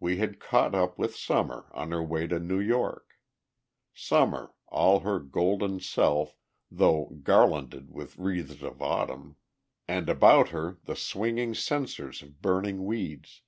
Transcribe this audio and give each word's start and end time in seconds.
We 0.00 0.16
had 0.16 0.40
caught 0.40 0.74
up 0.74 0.98
with 0.98 1.14
Summer 1.14 1.70
on 1.72 1.92
her 1.92 2.02
way 2.02 2.26
to 2.26 2.40
New 2.40 2.58
York, 2.58 3.20
Summer 3.94 4.52
all 4.66 4.98
her 5.06 5.20
golden 5.20 5.78
self, 5.78 6.36
though 6.72 7.20
garlanded 7.22 7.88
with 7.92 8.18
wreaths 8.18 8.62
of 8.62 8.82
Autumn, 8.82 9.36
and 9.86 10.08
about 10.08 10.48
her 10.48 10.78
the 10.86 10.96
swinging 10.96 11.54
censers 11.54 12.20
of 12.20 12.42
burning 12.42 12.84
weeds. 12.84 13.42